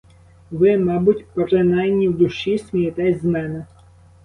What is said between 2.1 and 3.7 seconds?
душі, смієтесь з мене.